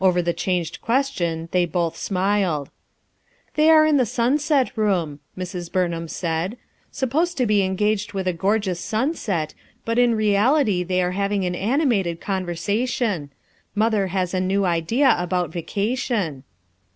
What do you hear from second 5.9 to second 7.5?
ham said, "supposed to